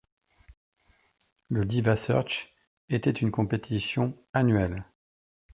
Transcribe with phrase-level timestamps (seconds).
[1.49, 2.55] Le Diva Search
[2.89, 4.81] été une compétition annuellement.